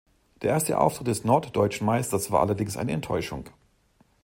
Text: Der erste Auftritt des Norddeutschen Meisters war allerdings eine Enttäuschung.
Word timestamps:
Der 0.41 0.49
erste 0.49 0.79
Auftritt 0.79 1.05
des 1.05 1.25
Norddeutschen 1.25 1.85
Meisters 1.85 2.31
war 2.31 2.39
allerdings 2.41 2.75
eine 2.75 2.91
Enttäuschung. 2.91 3.45